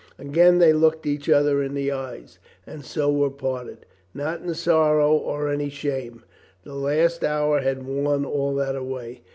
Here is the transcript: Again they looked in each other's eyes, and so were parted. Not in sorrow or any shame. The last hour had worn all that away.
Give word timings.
Again 0.17 0.57
they 0.57 0.73
looked 0.73 1.05
in 1.05 1.11
each 1.11 1.29
other's 1.29 1.91
eyes, 1.91 2.39
and 2.65 2.83
so 2.83 3.13
were 3.13 3.29
parted. 3.29 3.85
Not 4.15 4.41
in 4.41 4.51
sorrow 4.55 5.13
or 5.15 5.47
any 5.47 5.69
shame. 5.69 6.23
The 6.63 6.73
last 6.73 7.23
hour 7.23 7.59
had 7.59 7.85
worn 7.85 8.25
all 8.25 8.55
that 8.55 8.75
away. 8.75 9.21